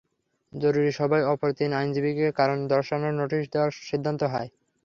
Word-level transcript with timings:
জরুরি 0.53 0.91
সভায় 0.93 1.25
অপর 1.31 1.49
তিন 1.57 1.71
আইনজীবীকে 1.73 2.27
কারণ 2.39 2.57
দর্শানোর 2.67 3.13
নোটিশ 3.21 3.43
দেওয়ার 3.53 3.71
সিদ্ধান্তও 3.81 4.31
হয়। 4.33 4.49